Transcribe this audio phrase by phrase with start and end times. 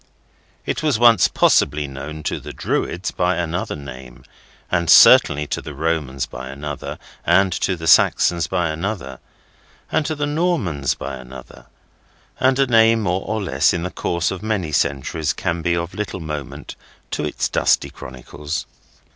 [0.65, 4.23] It was once possibly known to the Druids by another name,
[4.71, 9.19] and certainly to the Romans by another, and to the Saxons by another,
[9.91, 11.67] and to the Normans by another;
[12.39, 15.93] and a name more or less in the course of many centuries can be of
[15.93, 16.75] little moment
[17.11, 18.65] to its dusty chronicles.